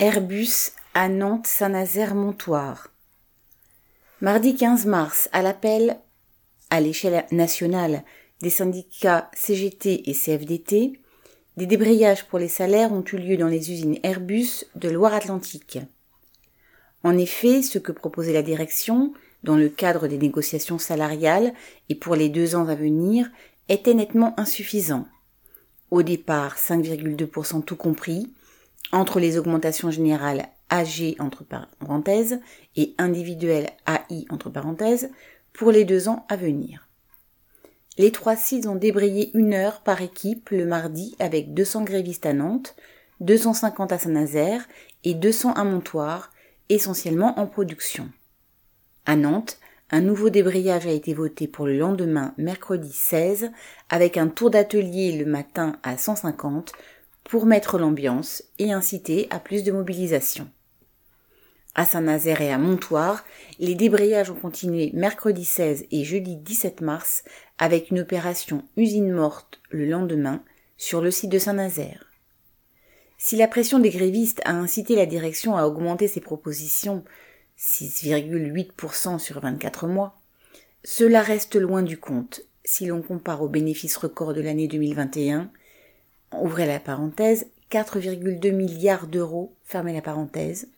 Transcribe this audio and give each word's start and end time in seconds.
Airbus 0.00 0.70
à 0.94 1.08
Nantes-Saint-Nazaire-Montoire. 1.08 2.92
Mardi 4.20 4.54
15 4.54 4.86
mars, 4.86 5.28
à 5.32 5.42
l'appel 5.42 5.98
à 6.70 6.80
l'échelle 6.80 7.26
nationale 7.32 8.04
des 8.40 8.50
syndicats 8.50 9.28
CGT 9.34 10.08
et 10.08 10.14
CFDT, 10.14 11.00
des 11.56 11.66
débrayages 11.66 12.28
pour 12.28 12.38
les 12.38 12.46
salaires 12.46 12.92
ont 12.92 13.02
eu 13.12 13.16
lieu 13.16 13.36
dans 13.36 13.48
les 13.48 13.72
usines 13.72 13.98
Airbus 14.04 14.66
de 14.76 14.88
Loire-Atlantique. 14.88 15.80
En 17.02 17.18
effet, 17.18 17.62
ce 17.62 17.80
que 17.80 17.90
proposait 17.90 18.32
la 18.32 18.42
direction, 18.42 19.12
dans 19.42 19.56
le 19.56 19.68
cadre 19.68 20.06
des 20.06 20.18
négociations 20.18 20.78
salariales 20.78 21.52
et 21.88 21.96
pour 21.96 22.14
les 22.14 22.28
deux 22.28 22.54
ans 22.54 22.68
à 22.68 22.76
venir, 22.76 23.28
était 23.68 23.94
nettement 23.94 24.32
insuffisant. 24.38 25.08
Au 25.90 26.04
départ, 26.04 26.56
5,2% 26.56 27.64
tout 27.64 27.74
compris, 27.74 28.30
entre 28.92 29.20
les 29.20 29.38
augmentations 29.38 29.90
générales 29.90 30.48
AG 30.70 31.16
entre 31.18 31.44
parenthèses 31.44 32.40
et 32.76 32.94
individuelles 32.98 33.70
AI 33.86 34.26
entre 34.30 34.50
parenthèses 34.50 35.10
pour 35.52 35.70
les 35.70 35.84
deux 35.84 36.08
ans 36.08 36.26
à 36.28 36.36
venir. 36.36 36.88
Les 37.96 38.12
trois 38.12 38.36
sites 38.36 38.66
ont 38.66 38.76
débrayé 38.76 39.30
une 39.34 39.54
heure 39.54 39.80
par 39.80 40.02
équipe 40.02 40.50
le 40.50 40.66
mardi 40.66 41.16
avec 41.18 41.52
200 41.52 41.82
grévistes 41.82 42.26
à 42.26 42.32
Nantes, 42.32 42.76
250 43.20 43.92
à 43.92 43.98
Saint-Nazaire 43.98 44.68
et 45.02 45.14
200 45.14 45.54
à 45.54 45.64
Montoire, 45.64 46.32
essentiellement 46.68 47.40
en 47.40 47.46
production. 47.46 48.08
À 49.04 49.16
Nantes, 49.16 49.58
un 49.90 50.00
nouveau 50.00 50.30
débrayage 50.30 50.86
a 50.86 50.92
été 50.92 51.14
voté 51.14 51.48
pour 51.48 51.66
le 51.66 51.76
lendemain, 51.76 52.34
mercredi 52.36 52.92
16, 52.92 53.50
avec 53.88 54.16
un 54.16 54.28
tour 54.28 54.50
d'atelier 54.50 55.16
le 55.16 55.24
matin 55.24 55.76
à 55.82 55.96
150 55.96 56.72
pour 57.28 57.44
mettre 57.46 57.78
l'ambiance 57.78 58.42
et 58.58 58.72
inciter 58.72 59.28
à 59.30 59.38
plus 59.38 59.62
de 59.62 59.70
mobilisation. 59.70 60.50
À 61.74 61.84
Saint-Nazaire 61.84 62.40
et 62.40 62.50
à 62.50 62.58
Montoire, 62.58 63.24
les 63.60 63.74
débrayages 63.74 64.30
ont 64.30 64.34
continué 64.34 64.90
mercredi 64.94 65.44
16 65.44 65.86
et 65.92 66.04
jeudi 66.04 66.36
17 66.36 66.80
mars 66.80 67.22
avec 67.58 67.90
une 67.90 68.00
opération 68.00 68.64
usine 68.76 69.12
morte 69.12 69.60
le 69.70 69.84
lendemain 69.84 70.42
sur 70.78 71.02
le 71.02 71.10
site 71.10 71.30
de 71.30 71.38
Saint-Nazaire. 71.38 72.06
Si 73.18 73.36
la 73.36 73.46
pression 73.46 73.78
des 73.78 73.90
grévistes 73.90 74.40
a 74.44 74.52
incité 74.52 74.96
la 74.96 75.06
direction 75.06 75.56
à 75.56 75.66
augmenter 75.66 76.08
ses 76.08 76.20
propositions 76.20 77.04
6,8% 77.58 79.18
sur 79.18 79.40
24 79.40 79.86
mois, 79.86 80.18
cela 80.82 81.20
reste 81.20 81.56
loin 81.56 81.82
du 81.82 81.98
compte 81.98 82.40
si 82.64 82.86
l'on 82.86 83.02
compare 83.02 83.42
aux 83.42 83.48
bénéfices 83.48 83.96
records 83.96 84.34
de 84.34 84.40
l'année 84.40 84.68
2021 84.68 85.50
ouvrez 86.32 86.66
la 86.66 86.80
parenthèse, 86.80 87.46
4,2 87.70 88.52
milliards 88.52 89.06
d'euros, 89.06 89.54
fermez 89.64 89.92
la 89.92 90.02
parenthèse, 90.02 90.68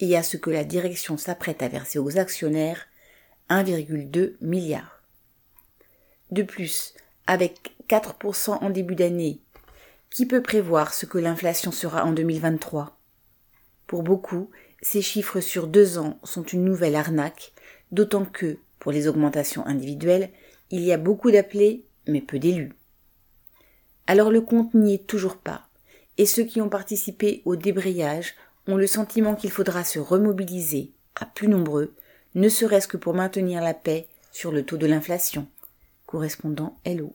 et 0.00 0.16
à 0.16 0.22
ce 0.22 0.36
que 0.36 0.50
la 0.50 0.64
direction 0.64 1.16
s'apprête 1.16 1.62
à 1.62 1.68
verser 1.68 1.98
aux 1.98 2.18
actionnaires, 2.18 2.86
1,2 3.50 4.34
milliard. 4.40 5.02
De 6.30 6.42
plus, 6.42 6.94
avec 7.26 7.74
4% 7.88 8.58
en 8.62 8.70
début 8.70 8.94
d'année, 8.94 9.40
qui 10.10 10.26
peut 10.26 10.42
prévoir 10.42 10.92
ce 10.92 11.06
que 11.06 11.18
l'inflation 11.18 11.72
sera 11.72 12.04
en 12.04 12.12
2023 12.12 12.98
Pour 13.86 14.02
beaucoup, 14.02 14.50
ces 14.82 15.02
chiffres 15.02 15.40
sur 15.40 15.66
deux 15.66 15.98
ans 15.98 16.18
sont 16.24 16.42
une 16.42 16.64
nouvelle 16.64 16.96
arnaque, 16.96 17.52
d'autant 17.92 18.24
que, 18.24 18.58
pour 18.78 18.92
les 18.92 19.08
augmentations 19.08 19.66
individuelles, 19.66 20.30
il 20.70 20.80
y 20.82 20.92
a 20.92 20.98
beaucoup 20.98 21.30
d'appelés, 21.30 21.84
mais 22.06 22.20
peu 22.20 22.38
d'élus. 22.38 22.72
Alors 24.06 24.30
le 24.30 24.40
compte 24.40 24.74
n'y 24.74 24.94
est 24.94 25.06
toujours 25.06 25.36
pas, 25.36 25.68
et 26.18 26.26
ceux 26.26 26.44
qui 26.44 26.60
ont 26.60 26.68
participé 26.68 27.42
au 27.44 27.56
débrayage 27.56 28.34
ont 28.66 28.76
le 28.76 28.86
sentiment 28.86 29.34
qu'il 29.34 29.50
faudra 29.50 29.84
se 29.84 29.98
remobiliser, 29.98 30.92
à 31.20 31.26
plus 31.26 31.48
nombreux, 31.48 31.94
ne 32.34 32.48
serait-ce 32.48 32.88
que 32.88 32.96
pour 32.96 33.14
maintenir 33.14 33.60
la 33.62 33.74
paix 33.74 34.06
sur 34.30 34.52
le 34.52 34.64
taux 34.64 34.76
de 34.76 34.86
l'inflation. 34.86 35.46
Correspondant 36.06 36.78
LO. 36.86 37.14